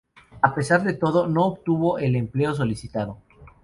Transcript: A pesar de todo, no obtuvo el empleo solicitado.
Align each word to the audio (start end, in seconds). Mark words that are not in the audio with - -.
A 0.41 0.55
pesar 0.55 0.83
de 0.83 0.93
todo, 0.95 1.27
no 1.27 1.43
obtuvo 1.45 1.99
el 1.99 2.15
empleo 2.15 2.55
solicitado. 2.55 3.19